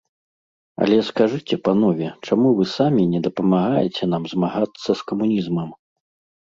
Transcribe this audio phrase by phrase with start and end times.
[0.85, 5.69] Але скажыце, панове, чаму вы самі не дапамагаеце нам змагацца з камунізмам?